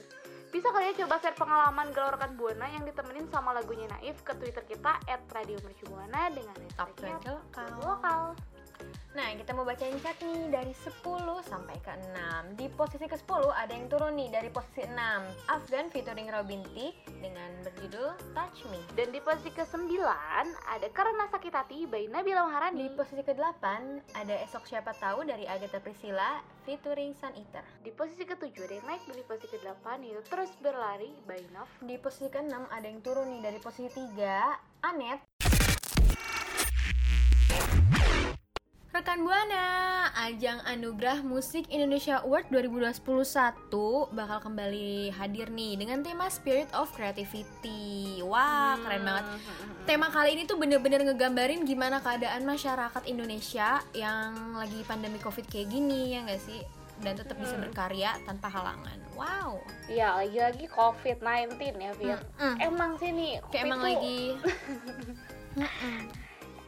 Bisa 0.53 0.69
kali 0.69 0.93
ya 0.93 1.03
coba 1.03 1.17
share 1.17 1.33
pengalaman 1.33 1.89
galau 1.97 2.13
rekan 2.13 2.37
buana 2.37 2.69
yang 2.69 2.85
ditemenin 2.85 3.25
sama 3.33 3.57
lagunya 3.57 3.89
naif 3.89 4.21
ke 4.21 4.37
twitter 4.37 4.61
kita 4.69 5.01
@radiomercubuana 5.33 6.29
dengan 6.29 6.55
20 6.77 7.09
lokal. 7.25 7.73
lokal 7.81 8.21
Nah, 9.13 9.29
kita 9.37 9.53
mau 9.53 9.61
bacain 9.61 9.93
chat 10.01 10.17
nih 10.25 10.49
dari 10.49 10.73
10 10.73 10.97
sampai 11.45 11.77
ke 11.85 11.93
6. 12.17 12.57
Di 12.57 12.65
posisi 12.73 13.05
ke-10 13.05 13.45
ada 13.53 13.69
yang 13.69 13.85
turun 13.85 14.17
nih 14.17 14.33
dari 14.33 14.49
posisi 14.49 14.89
6. 14.89 15.53
Afgan 15.53 15.93
featuring 15.93 16.33
Robin 16.33 16.65
Thicke 16.73 16.97
dengan 17.21 17.53
berjudul 17.61 18.17
Touch 18.33 18.65
Me. 18.73 18.81
dan 18.97 19.13
di 19.13 19.21
posisi 19.21 19.53
ke-9 19.53 20.01
ada 20.65 20.87
Karena 20.89 21.29
Sakit 21.29 21.53
Hati 21.53 21.85
by 21.85 22.09
Nabila 22.09 22.41
Di 22.41 22.49
Maharani 22.49 22.85
posisi 22.97 23.21
ke-8 23.21 23.65
ada 24.17 24.35
Esok 24.49 24.65
Siapa 24.65 24.97
Tahu 24.97 25.29
dari 25.29 25.45
Agatha 25.45 25.77
Priscilla 25.77 26.41
featuring 26.65 27.13
Sun 27.13 27.37
Eater. 27.37 27.61
di 27.85 27.93
posisi 27.93 28.25
ke-7 28.25 28.49
ada 28.65 28.73
yang 28.81 28.87
naik 28.89 29.03
dari 29.05 29.21
posisi 29.29 29.47
ke-8 29.61 29.85
yaitu 30.01 30.25
Terus 30.25 30.49
Berlari 30.57 31.13
by 31.29 31.53
Nov 31.53 31.69
Di 31.85 32.01
posisi 32.01 32.33
ke-6 32.33 32.65
ada 32.65 32.87
yang 32.89 32.97
turun 33.05 33.29
nih 33.29 33.41
dari 33.45 33.59
posisi 33.61 33.93
3 33.93 34.89
Anet 34.89 35.21
Rekan 39.03 39.27
Buana, 39.27 39.67
ajang 40.15 40.63
Anugerah 40.63 41.27
Musik 41.27 41.67
Indonesia 41.67 42.23
Award 42.23 42.47
2021 42.55 43.67
bakal 44.15 44.39
kembali 44.39 45.11
hadir 45.11 45.51
nih 45.51 45.75
dengan 45.75 45.99
tema 46.07 46.31
Spirit 46.31 46.71
of 46.71 46.87
Creativity. 46.95 48.23
Wah, 48.23 48.79
keren 48.79 49.03
banget. 49.03 49.43
Tema 49.83 50.07
kali 50.07 50.39
ini 50.39 50.47
tuh 50.47 50.55
bener-bener 50.55 51.03
ngegambarin 51.03 51.67
gimana 51.67 51.99
keadaan 51.99 52.47
masyarakat 52.47 53.03
Indonesia 53.03 53.83
yang 53.91 54.55
lagi 54.55 54.79
pandemi 54.87 55.19
Covid 55.19 55.51
kayak 55.51 55.67
gini 55.67 56.15
ya 56.15 56.23
nggak 56.23 56.39
sih? 56.39 56.63
Dan 57.03 57.19
tetap 57.19 57.35
bisa 57.43 57.59
berkarya 57.59 58.15
tanpa 58.23 58.47
halangan. 58.47 58.95
Wow, 59.19 59.59
Ya 59.91 60.15
lagi-lagi 60.15 60.71
COVID-19 60.71 61.59
ya 61.59 61.91
Fir 61.99 62.23
Mm-mm. 62.39 62.55
Emang 62.71 62.95
sih 63.03 63.11
nih 63.11 63.43
kayak 63.51 63.67
emang 63.67 63.83
itu 63.83 63.87
lagi. 63.91 64.19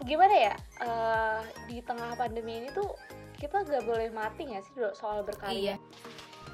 Gimana 0.06 0.36
ya 0.38 0.56
eh, 0.80 1.40
Di 1.66 1.78
tengah 1.82 2.14
pandemi 2.14 2.62
ini 2.62 2.70
tuh 2.72 2.94
Kita 3.36 3.62
gak 3.62 3.84
boleh 3.84 4.08
mati 4.10 4.46
gak 4.48 4.64
sih 4.64 4.74
soal 4.94 5.26
berkarya 5.26 5.76
Iya. 5.76 5.76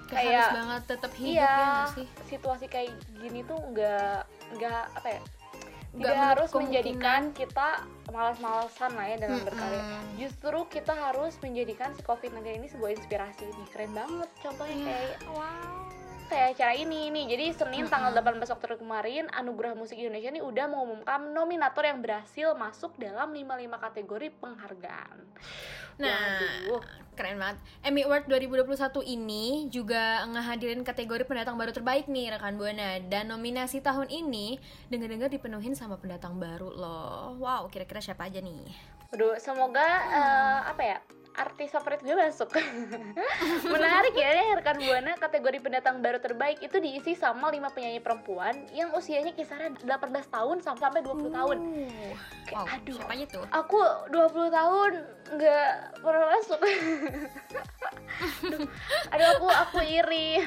Kayak 0.07 0.27
harus 0.27 0.47
banget 0.55 0.81
tetap 0.87 1.11
hidup 1.15 1.31
Iya 1.31 1.43
ya 1.43 1.59
nggak 1.63 1.91
sih? 1.95 2.07
Situasi 2.27 2.65
kayak 2.67 2.91
gini 3.15 3.39
tuh 3.43 3.59
gak 3.71 4.27
Gak 4.55 4.83
apa 4.95 5.07
ya 5.07 5.21
Nggak 5.91 6.07
Tidak 6.07 6.15
harus 6.23 6.49
menjadikan 6.51 7.21
kita 7.31 7.67
malas-malasan 8.11 8.91
lah 8.95 9.05
ya 9.07 9.15
dalam 9.19 9.39
Mm-mm. 9.39 9.47
berkarya 9.51 9.83
Justru 10.15 10.57
kita 10.67 10.93
harus 10.95 11.35
menjadikan 11.39 11.91
si 11.95 12.01
COVID-19 12.03 12.47
ini 12.63 12.67
sebuah 12.67 12.91
inspirasi 12.95 13.43
Nih 13.45 13.67
keren 13.71 13.91
banget 13.91 14.29
contohnya 14.39 14.75
Iya. 14.75 14.87
kayak 14.87 15.17
Wow. 15.31 15.90
Kayak 16.31 16.55
acara 16.55 16.73
ini 16.79 17.11
nih. 17.11 17.25
Jadi 17.35 17.45
Senin 17.51 17.85
tanggal 17.91 18.15
18 18.15 18.47
Oktober 18.47 18.79
kemarin 18.79 19.27
Anugerah 19.35 19.75
Musik 19.75 19.99
Indonesia 19.99 20.31
nih 20.31 20.39
udah 20.39 20.65
mengumumkan 20.71 21.19
nominator 21.35 21.83
yang 21.83 21.99
berhasil 21.99 22.55
masuk 22.55 22.95
dalam 22.95 23.35
55 23.35 23.67
kategori 23.75 24.27
penghargaan. 24.39 25.17
Nah, 25.99 26.39
Waduh. 26.71 26.81
keren 27.19 27.35
banget. 27.35 27.57
Emmy 27.83 28.07
Award 28.07 28.31
2021 28.31 29.03
ini 29.03 29.67
juga 29.67 30.23
ngehadirin 30.31 30.87
kategori 30.87 31.27
pendatang 31.27 31.59
baru 31.59 31.75
terbaik 31.75 32.07
nih 32.07 32.31
rekan 32.31 32.55
Buana 32.55 33.03
dan 33.11 33.27
nominasi 33.27 33.83
tahun 33.83 34.07
ini 34.07 34.55
dengar-dengar 34.87 35.27
dipenuhin 35.27 35.75
sama 35.75 35.99
pendatang 35.99 36.39
baru 36.39 36.71
loh. 36.71 37.35
Wow, 37.37 37.67
kira-kira 37.67 37.99
siapa 37.99 38.31
aja 38.31 38.39
nih? 38.39 38.71
Waduh, 39.11 39.35
semoga 39.35 39.83
eh, 40.15 40.59
apa 40.71 40.81
ya? 40.81 40.97
Artis 41.33 41.69
favorit 41.69 41.99
gue 41.99 42.11
masuk. 42.11 42.49
Menarik 43.73 44.13
ya 44.13 44.29
rekan 44.53 44.77
Buana 44.77 45.15
kategori 45.15 45.57
pendatang 45.59 45.99
baru 45.99 46.17
terbaik 46.17 46.59
itu 46.59 46.77
diisi 46.77 47.13
sama 47.13 47.47
5 47.47 47.71
penyanyi 47.71 47.99
perempuan 47.99 48.51
yang 48.69 48.91
usianya 48.91 49.31
kisaran 49.31 49.77
18 49.77 49.87
tahun 50.27 50.57
sampai 50.59 50.99
20 50.99 51.29
tahun. 51.29 51.57
Uh, 51.57 52.13
Kayak, 52.43 52.57
Wow, 52.57 52.65
aduh. 52.67 52.95
siapa 52.97 53.13
tuh? 53.25 53.43
Aku 53.49 53.79
20 54.09 54.51
tahun 54.51 54.91
nggak 55.31 55.67
pernah 55.97 56.27
masuk. 56.29 56.59
aduh, 58.41 58.65
aduh 59.09 59.27
aku 59.31 59.47
aku 59.47 59.77
iri. 59.81 60.41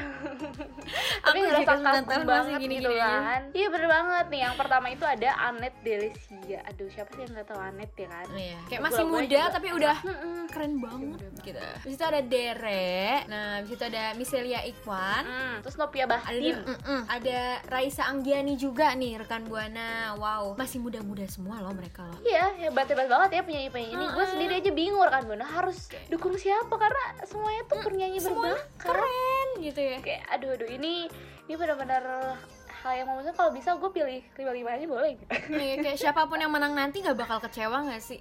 Tapi 1.24 1.38
ngerasa 1.40 1.72
masih 1.74 2.24
banget 2.24 2.58
gini-gini 2.58 2.76
gitu 2.82 2.90
aja. 2.92 3.08
kan. 3.24 3.42
Iya 3.50 3.66
bener 3.68 3.88
banget 3.88 4.24
nih. 4.28 4.40
Yang 4.42 4.54
pertama 4.56 4.86
itu 4.90 5.04
ada 5.04 5.30
Anet 5.42 5.74
Delesia. 5.80 6.60
Aduh 6.66 6.88
siapa 6.88 7.10
sih 7.10 7.22
yang 7.22 7.32
nggak 7.32 7.46
tahu 7.46 7.56
Anet 7.58 7.90
ya 7.94 8.06
kan? 8.06 8.26
Iya, 8.30 8.56
kayak 8.68 8.82
masih 8.82 9.04
muda 9.06 9.24
juga- 9.24 9.48
tapi 9.50 9.68
udah 9.72 9.96
Mm-mm. 10.04 10.36
Keren 10.76 11.10
banget 11.14 11.20
gitu. 11.40 11.60
Di 11.80 11.90
situ 11.90 12.04
ada 12.04 12.20
Dere, 12.20 12.94
nah 13.24 13.60
di 13.60 13.68
situ 13.68 13.82
ada 13.82 14.12
Miselia 14.14 14.60
Ikwan, 14.62 15.22
Mm, 15.24 15.56
Terus 15.60 15.76
Nopia 15.76 16.04
ada 16.04 16.18
Bahtim. 16.18 16.56
mm-mm, 16.58 17.00
ada 17.06 17.38
Raisa 17.66 18.04
Anggiani 18.04 18.54
juga 18.54 18.90
nih 18.92 19.18
rekan 19.18 19.44
Buana. 19.44 20.14
Wow, 20.14 20.54
masih 20.54 20.78
muda-muda 20.78 21.24
semua 21.26 21.60
loh 21.60 21.72
mereka 21.72 22.02
loh. 22.02 22.18
Iya, 22.20 22.52
hebat-hebat 22.60 23.06
banget 23.06 23.30
ya 23.32 23.42
penyanyi-penyanyi 23.42 23.92
ini. 23.92 24.06
Gue 24.10 24.26
sendiri 24.26 24.52
aja 24.56 24.70
bingung 24.70 25.02
kan 25.04 25.22
Bunda 25.22 25.44
harus 25.44 25.78
dukung 26.06 26.34
siapa 26.34 26.74
karena 26.74 27.04
semuanya 27.22 27.62
tuh 27.64 27.78
penyanyi 27.80 28.18
Semuanya 28.18 28.56
berbakat. 28.56 28.80
keren 28.80 29.48
gitu 29.60 29.80
ya. 29.80 29.98
kayak 30.00 30.22
aduh 30.28 30.50
aduh 30.50 30.68
ini 30.68 31.06
ini 31.44 31.54
benar-benar 31.54 32.02
hal 32.84 33.00
yang 33.00 33.08
maksudnya 33.08 33.32
kalau 33.32 33.50
bisa 33.56 33.70
gue 33.80 33.90
pilih 33.90 34.20
lima 34.36 34.52
lima 34.52 34.70
aja 34.76 34.84
boleh. 34.84 35.12
Iya, 35.48 35.74
kayak 35.80 35.98
siapa 35.98 36.28
pun 36.28 36.36
yang 36.36 36.52
menang 36.52 36.76
nanti 36.76 37.00
gak 37.00 37.16
bakal 37.16 37.40
kecewa 37.40 37.88
gak 37.88 38.04
sih? 38.04 38.20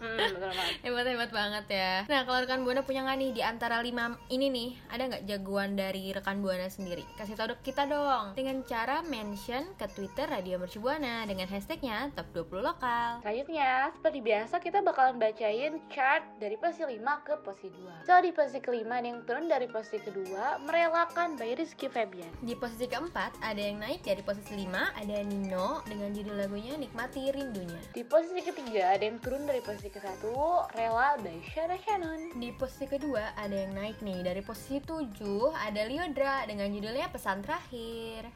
hmm, 0.00 0.16
betul 0.16 0.40
banget. 0.40 0.74
Hebat-hebat 0.80 1.30
banget 1.30 1.64
ya. 1.68 1.92
Nah 2.08 2.24
kalau 2.24 2.38
rekan 2.40 2.64
Buana 2.64 2.80
punya 2.80 3.04
nggak 3.04 3.18
nih 3.20 3.30
di 3.36 3.42
antara 3.44 3.82
lima 3.84 4.16
ini 4.32 4.48
nih 4.48 4.70
Ada 4.94 5.02
nggak 5.12 5.24
jagoan 5.28 5.76
dari 5.76 6.14
rekan 6.14 6.40
Buana 6.40 6.70
sendiri? 6.70 7.04
Kasih 7.20 7.36
tau 7.36 7.52
kita 7.60 7.84
dong. 7.84 8.32
Dengan 8.32 8.64
cara 8.64 9.04
mention 9.04 9.76
ke 9.76 9.86
Twitter 9.92 10.24
Radio 10.30 10.56
Mercu 10.56 10.80
Buana 10.80 11.26
Dengan 11.28 11.50
hashtagnya 11.50 12.14
Top 12.16 12.30
20 12.32 12.64
Lokal. 12.64 13.20
Selanjutnya 13.20 13.92
seperti 13.92 14.18
biasa 14.24 14.54
kita 14.62 14.80
bakalan 14.80 15.20
bacain 15.20 15.76
chart 15.92 16.24
dari 16.40 16.56
posisi 16.56 16.86
5 16.86 17.26
ke 17.26 17.34
posisi 17.44 17.68
2 17.74 18.06
so 18.06 18.14
di 18.22 18.30
posisi 18.32 18.58
kelima 18.62 19.02
ada 19.02 19.10
yang 19.10 19.20
turun 19.26 19.50
dari 19.50 19.66
posisi 19.68 20.00
kedua 20.00 20.56
merelakan 20.64 21.36
by 21.36 21.58
Rizky 21.58 21.90
Febian. 21.90 22.30
Di 22.40 22.54
posisi 22.54 22.86
keempat 22.88 23.36
ada 23.42 23.57
ada 23.58 23.74
yang 23.74 23.82
naik 23.82 24.06
dari 24.06 24.22
posisi 24.22 24.54
5 24.54 24.70
ada 24.70 25.16
Nino 25.26 25.82
dengan 25.82 26.14
judul 26.14 26.38
lagunya 26.38 26.78
Nikmati 26.78 27.26
Rindunya. 27.34 27.82
Di 27.90 28.06
posisi 28.06 28.38
ketiga 28.38 28.94
ada 28.94 29.02
yang 29.02 29.18
turun 29.18 29.50
dari 29.50 29.58
posisi 29.58 29.90
ke 29.90 29.98
satu, 29.98 30.62
Rela 30.78 31.18
by 31.18 31.42
Shara 31.50 31.74
Shannon. 31.82 32.38
Di 32.38 32.54
posisi 32.54 32.86
kedua 32.86 33.34
ada 33.34 33.50
yang 33.50 33.74
naik 33.74 33.98
nih 33.98 34.22
dari 34.22 34.46
posisi 34.46 34.78
7 34.78 35.10
ada 35.50 35.82
Liodra 35.90 36.46
dengan 36.46 36.70
judulnya 36.70 37.10
Pesan 37.10 37.42
Terakhir. 37.42 38.30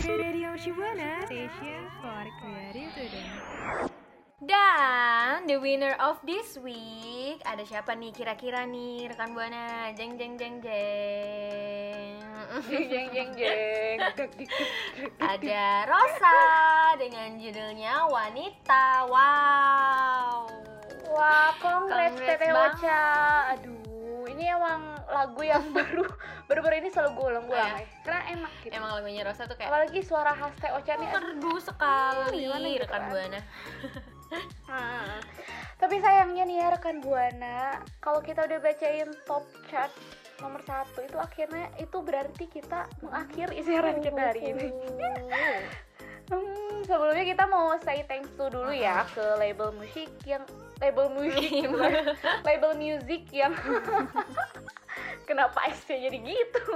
Radio 0.00 0.56
Shibuana 0.56 1.28
Station 1.28 1.84
for 2.00 2.24
Creative 2.40 2.88
Student. 2.96 3.99
Dan 4.40 5.44
the 5.44 5.60
winner 5.60 5.92
of 6.00 6.16
this 6.24 6.56
week 6.56 7.44
ada 7.44 7.60
siapa 7.60 7.92
nih 7.92 8.08
kira-kira 8.08 8.64
nih 8.64 9.04
rekan 9.06 9.36
buana? 9.36 9.92
Jeng 9.92 10.16
jeng 10.16 10.40
jeng 10.40 10.64
jeng. 10.64 12.16
Jeng 12.64 13.08
jeng 13.12 13.30
jeng 13.36 13.98
ada 15.20 15.62
Rosa 15.84 16.40
dengan 16.96 17.36
judulnya 17.36 18.08
Wanita. 18.08 19.04
Wow. 19.06 20.48
Wah, 21.12 21.52
congrats 21.60 22.16
Congrats 22.16 22.40
Teteh. 22.40 22.50
Ocha. 22.50 23.04
Aduh, 23.52 24.24
ini 24.26 24.48
emang 24.48 24.80
lagu 25.04 25.42
yang 25.42 25.68
baru 25.76 26.08
baru-baru 26.48 26.80
ini 26.80 26.88
selalu 26.88 27.10
gue 27.12 27.26
ulang-ulang 27.28 27.76
Iya. 27.76 27.76
ya. 27.76 27.86
Karena 28.00 28.22
enak 28.32 28.52
gitu. 28.58 28.72
Emang 28.72 28.90
lagunya 28.96 29.20
Rosa 29.20 29.44
tuh 29.44 29.54
kayak 29.54 29.68
Apalagi 29.68 30.00
suara 30.00 30.32
khas 30.32 30.56
Teh 30.56 30.72
Ocha 30.72 30.96
nih. 30.96 31.08
merdu 31.12 31.54
sekali 31.60 32.40
Gimana 32.40 32.66
gitu 32.66 32.80
rekan 32.82 33.02
kan? 33.04 33.10
buana. 33.12 33.40
Hmm. 34.30 35.18
Tapi 35.80 35.96
sayangnya 35.98 36.44
nih 36.44 36.56
ya 36.60 36.66
rekan 36.76 37.00
buana, 37.00 37.80
kalau 38.04 38.20
kita 38.20 38.44
udah 38.44 38.60
bacain 38.60 39.10
top 39.24 39.48
chart 39.72 39.90
nomor 40.40 40.60
satu 40.64 41.04
itu 41.04 41.16
akhirnya 41.20 41.68
itu 41.76 41.98
berarti 42.00 42.44
kita 42.48 42.88
mengakhiri 43.04 43.60
siaran 43.60 44.00
kita 44.00 44.20
hari 44.32 44.42
ini. 44.56 44.68
Hmm, 46.30 46.86
sebelumnya 46.86 47.26
kita 47.26 47.44
mau 47.50 47.74
say 47.82 48.06
thanks 48.06 48.30
to 48.38 48.46
dulu 48.46 48.70
ya 48.70 49.02
ke 49.10 49.34
label 49.34 49.74
musik 49.74 50.06
yang 50.22 50.46
label 50.78 51.10
musik 51.10 51.66
label 52.46 52.72
music 52.78 53.26
yang 53.34 53.50
kenapa 55.26 55.74
SC 55.74 56.06
jadi 56.06 56.18
gitu 56.22 56.70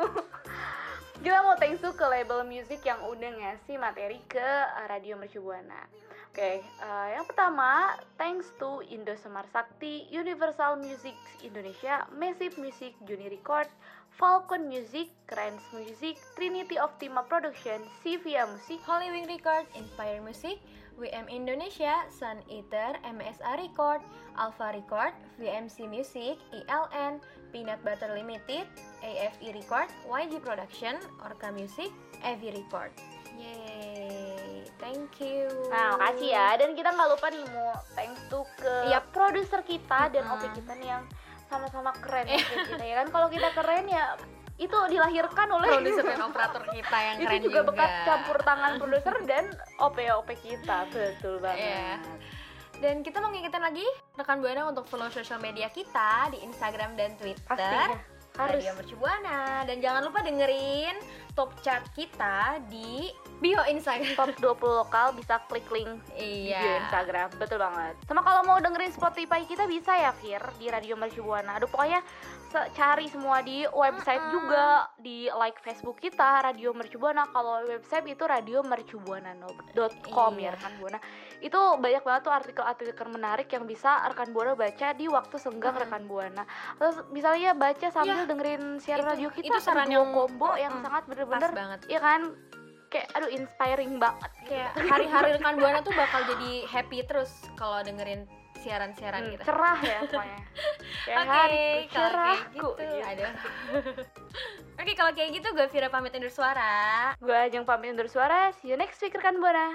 kita 1.24 1.40
mau 1.40 1.56
thanks 1.56 1.80
to 1.80 1.88
ke 1.96 2.04
label 2.04 2.44
music 2.44 2.84
yang 2.84 3.00
udah 3.08 3.32
ngasih 3.40 3.80
materi 3.80 4.20
ke 4.28 4.44
uh, 4.44 4.84
Radio 4.92 5.16
Mercu 5.16 5.40
Buana. 5.40 5.88
Oke, 6.28 6.60
uh, 6.84 7.08
yang 7.16 7.24
pertama, 7.24 7.96
thanks 8.20 8.52
to 8.60 8.84
Indo 8.92 9.16
Semar 9.16 9.48
Sakti, 9.48 10.04
Universal 10.12 10.76
Music 10.76 11.16
Indonesia, 11.40 12.04
Massive 12.12 12.60
Music, 12.60 12.92
Juni 13.08 13.32
Record, 13.32 13.72
Falcon 14.14 14.70
Music, 14.70 15.10
Krenz 15.26 15.62
Music, 15.74 16.14
Trinity 16.38 16.78
Optima 16.78 17.26
Production, 17.26 17.82
Sivia 18.02 18.46
Music, 18.46 18.78
Holy 18.86 19.10
Wing 19.10 19.26
Record, 19.26 19.66
Inspire 19.74 20.22
Music, 20.22 20.62
WM 20.94 21.26
Indonesia, 21.26 22.06
Sun 22.14 22.38
Eater, 22.46 22.94
MSA 23.02 23.58
Record, 23.58 23.98
Alpha 24.38 24.70
Record, 24.70 25.10
VMC 25.42 25.90
Music, 25.90 26.38
ILN, 26.54 27.18
Peanut 27.50 27.82
Butter 27.82 28.14
Limited, 28.14 28.70
AFE 29.02 29.50
Record, 29.50 29.90
YG 30.06 30.38
Production, 30.38 30.94
Orca 31.18 31.50
Music, 31.50 31.90
Evi 32.22 32.54
Record. 32.54 32.94
Yeay, 33.34 34.62
thank 34.78 35.10
you. 35.18 35.50
Nah, 35.66 35.98
makasih 35.98 36.30
ya. 36.30 36.54
Dan 36.54 36.78
kita 36.78 36.94
nggak 36.94 37.08
lupa 37.18 37.26
nih 37.34 37.42
mau 37.50 37.74
thanks 37.98 38.22
to 38.30 38.46
ke 38.62 38.94
Yap. 38.94 39.10
produser 39.10 39.58
kita 39.66 40.06
dan 40.14 40.22
Mm-mm. 40.22 40.38
OP 40.38 40.54
kita 40.54 40.72
nih 40.78 40.88
yang 40.94 41.02
sama-sama 41.48 41.90
keren 42.00 42.26
kayak 42.28 42.66
kita 42.74 42.84
ya 42.84 42.94
kan. 43.02 43.06
Kalau 43.12 43.28
kita 43.28 43.48
keren 43.54 43.86
ya 43.90 44.04
itu 44.54 44.78
dilahirkan 44.86 45.48
oleh 45.50 45.66
Produser 45.66 46.06
dan 46.06 46.22
operator 46.30 46.62
kita 46.70 46.98
yang 47.02 47.16
itu 47.18 47.26
keren 47.26 47.42
juga, 47.42 47.60
juga. 47.60 47.68
bekas 47.74 47.90
campur 48.06 48.38
tangan 48.46 48.72
produser 48.78 49.16
dan 49.26 49.44
OP 49.82 49.98
OP 49.98 50.28
kita 50.38 50.86
betul 50.94 51.42
banget. 51.42 51.74
Iya. 51.74 51.90
Dan 52.78 53.06
kita 53.06 53.22
mau 53.22 53.30
ngingetin 53.30 53.62
lagi 53.62 53.86
rekan 54.14 54.38
Buana 54.42 54.66
untuk 54.70 54.86
follow 54.86 55.10
sosial 55.10 55.38
media 55.42 55.70
kita 55.70 56.30
di 56.30 56.42
Instagram 56.42 56.94
dan 56.94 57.18
Twitter. 57.18 57.42
Pastinya 57.46 58.13
harus. 58.36 58.58
Radio 58.58 58.72
Mercu 58.74 58.94
Buana 58.96 59.62
dan 59.62 59.76
jangan 59.78 60.00
lupa 60.02 60.18
dengerin 60.20 60.94
top 61.32 61.50
chart 61.60 61.84
kita 61.92 62.58
di 62.66 63.08
bio 63.36 63.60
Instagram. 63.64 64.14
top 64.14 64.56
20 64.56 64.80
lokal 64.80 65.12
bisa 65.12 65.36
klik 65.44 65.64
link 65.68 66.00
di 66.12 66.48
Iya. 66.48 66.58
bio 66.58 66.70
Instagram. 66.80 67.26
Betul 67.36 67.58
banget. 67.58 67.92
Sama 68.04 68.20
kalau 68.20 68.40
mau 68.42 68.56
dengerin 68.58 68.90
Spotify 68.90 69.42
kita 69.42 69.64
bisa 69.64 69.92
ya 69.92 70.10
Fir 70.12 70.40
di 70.56 70.66
Radio 70.66 70.94
Mercu 70.94 71.20
Buana 71.20 71.54
aduh 71.54 71.66
pokoknya 71.66 72.00
cari 72.70 73.08
semua 73.08 73.40
di 73.40 73.64
website 73.66 74.22
juga. 74.30 74.88
Di 74.96 75.26
like 75.28 75.58
Facebook 75.58 75.98
kita 75.98 76.44
Radio 76.44 76.70
Mercu 76.70 76.96
Buana 76.96 77.24
kalau 77.28 77.60
website 77.64 78.04
itu 78.08 78.24
radiomercubuana.com 78.24 80.32
Iya. 80.32 80.40
ya 80.40 80.48
rekan 80.52 80.72
Buana 80.78 80.98
itu 81.40 81.56
banyak 81.76 82.00
banget 82.00 82.22
tuh 82.22 82.32
artikel-artikel 82.32 83.06
menarik 83.08 83.48
yang 83.48 83.64
bisa 83.64 84.02
rekan 84.04 84.30
Buana 84.30 84.52
baca 84.52 84.92
di 84.92 85.06
waktu 85.06 85.36
senggang 85.36 85.74
rekan 85.74 86.04
Buana 86.04 86.44
terus 86.76 87.00
misalnya 87.08 87.52
baca 87.52 87.86
sambil 87.88 88.14
Iya. 88.16 88.26
dengerin 88.26 88.62
siaran 88.76 89.00
Itu- 89.00 89.10
radio 89.10 89.28
kita 89.30 89.46
itu 89.48 89.58
saran 89.58 89.84
Ada 89.84 89.94
yang- 89.96 90.12
combo 90.12 90.50
yang 90.54 90.74
sangat 90.78 91.02
bener-bener 91.04 91.50
banget. 91.50 91.78
Iya 91.86 92.00
kan 92.00 92.20
kayak 92.86 93.08
aduh 93.12 93.26
inspiring 93.28 93.92
banget 93.96 94.30
Kayak 94.44 94.70
hari-hari 94.78 95.28
rekan 95.32 95.54
Buana 95.56 95.80
tuh 95.80 95.90
bakal 95.92 96.20
jadi 96.28 96.50
happy 96.64 96.98
terus 97.02 97.28
kalau 97.54 97.80
dengerin 97.80 98.22
siaran-siaran 98.56 99.20
Hmm, 99.20 99.32
kita. 99.34 99.42
cerah 99.44 99.78
ya 99.78 99.98
pokoknya 100.02 100.40
kayak 101.04 101.18
Oke, 101.18 101.28
hariku 101.28 101.50
kalau 101.50 101.50
kayak 101.66 101.90
cerahku 101.92 102.68
gitu. 102.70 102.96
Aduh. 103.04 103.32
Oke, 104.80 104.92
kalau 104.92 105.12
kayak 105.12 105.30
gitu 105.32 105.48
gue 105.50 105.66
Vira 105.68 105.88
pamit 105.88 106.12
undur 106.12 106.30
suara. 106.30 106.72
gue 107.16 107.36
ajeng 107.36 107.62
pamit 107.62 107.90
undur 107.90 108.06
suara 108.06 108.50
see 108.54 108.70
you 108.70 108.76
next 108.76 108.98
week 108.98 109.12
rekan 109.12 109.36
buana 109.36 109.74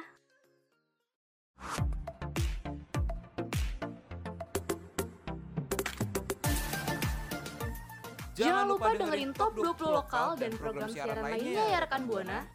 Jangan 8.40 8.72
lupa 8.72 8.96
dengerin 8.96 9.36
top 9.36 9.52
20 9.52 9.84
lokal 10.00 10.40
dan 10.40 10.52
program 10.56 10.88
siaran 10.88 11.20
lainnya 11.20 11.64
ya 11.76 11.78
rekan 11.84 12.08
Buana. 12.08 12.48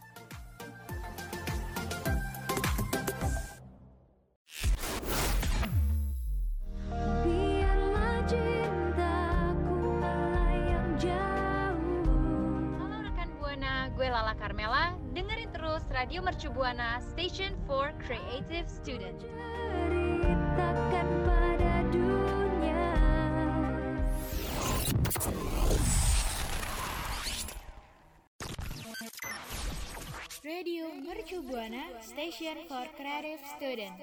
Radio 15.95 16.21
Mercu 16.21 16.51
Buana 16.51 16.99
Station 16.99 17.55
for 17.65 17.93
Creative 18.03 18.67
Student. 18.67 19.15
Ceritakan 19.23 21.07
pada 21.23 21.87
dunia 21.87 22.83
Radio 30.43 30.91
Mercu 30.99 31.39
Buana 31.47 31.87
Station 32.03 32.59
for 32.67 32.91
Creative 32.99 33.39
Student. 33.55 33.95